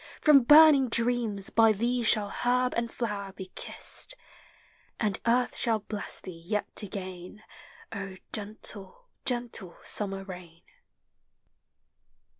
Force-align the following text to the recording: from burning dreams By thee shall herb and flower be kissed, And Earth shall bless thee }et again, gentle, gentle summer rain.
from 0.19 0.41
burning 0.41 0.89
dreams 0.89 1.51
By 1.51 1.71
thee 1.73 2.01
shall 2.01 2.29
herb 2.29 2.73
and 2.75 2.89
flower 2.91 3.33
be 3.33 3.51
kissed, 3.53 4.15
And 4.99 5.21
Earth 5.27 5.55
shall 5.55 5.77
bless 5.77 6.19
thee 6.19 6.43
}et 6.55 6.81
again, 6.81 7.43
gentle, 8.33 9.09
gentle 9.25 9.77
summer 9.83 10.23
rain. 10.23 10.63